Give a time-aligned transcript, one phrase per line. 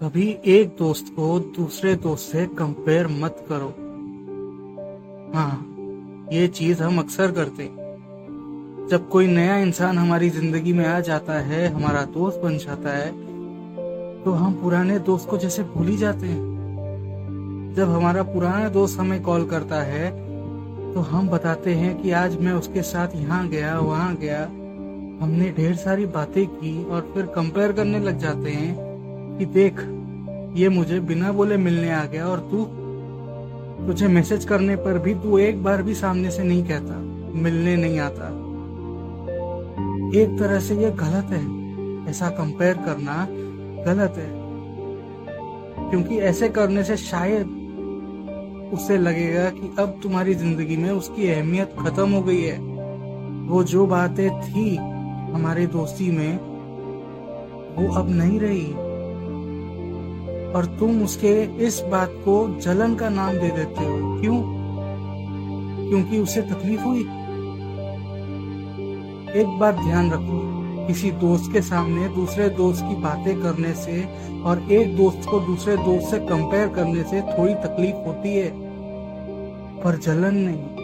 [0.00, 3.66] कभी एक दोस्त को दूसरे दोस्त से कंपेयर मत करो।
[5.34, 7.64] हाँ ये चीज़ हम अक्सर करते
[8.90, 13.10] जब कोई नया इंसान हमारी ज़िंदगी में आ जाता है, हमारा दोस्त बन जाता है
[14.24, 19.22] तो हम पुराने दोस्त को जैसे भूल ही जाते हैं। जब हमारा पुराना दोस्त हमें
[19.22, 20.10] कॉल करता है
[20.94, 24.44] तो हम बताते हैं कि आज मैं उसके साथ यहाँ गया, वहाँ गया।
[25.22, 28.89] हमने ढेर सारी बातें की और फिर कंपेयर करने लग जाते हैं।
[29.40, 29.80] कि देख,
[30.56, 32.64] ये मुझे बिना बोले मिलने आ गया और तू
[33.86, 36.98] तुझे मैसेज करने पर भी तू एक बार भी सामने से नहीं कहता,
[37.40, 38.26] मिलने नहीं आता।
[40.20, 43.26] एक तरह से ये गलत है। ऐसा कंपेयर करना
[43.86, 44.28] गलत है।
[45.90, 47.46] क्योंकि ऐसे करने से शायद
[48.74, 52.58] उसे लगेगा कि अब तुम्हारी ज़िंदगी में उसकी अहमियत खत्म हो गई है।
[53.48, 54.76] वो जो बातें थी
[55.32, 56.36] हमारे दोस्ती में,
[57.76, 58.89] वो अब नहीं रही।
[60.54, 61.32] और तुम उसके
[61.66, 64.42] इस बात को जलन का नाम दे देते हो। क्यों?
[65.88, 67.00] क्योंकि उसे तकलीफ़ हुई।
[69.40, 70.40] एक बात ध्यान रखो,
[70.86, 74.04] किसी दोस्त के सामने दूसरे दोस्त की बातें करने से
[74.42, 78.50] और एक दोस्त को दूसरे दोस्त से कंपेयर करने से थोड़ी तकलीफ़ होती है,
[79.80, 80.79] पर जलन नहीं।